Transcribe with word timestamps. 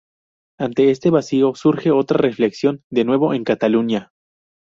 Ante 0.59 0.89
este 0.89 1.11
vacío 1.11 1.53
surge 1.53 1.91
otra 1.91 2.17
reflexión, 2.17 2.81
de 2.89 3.05
nuevo, 3.05 3.35
en 3.35 3.43
Cataluña. 3.43 4.09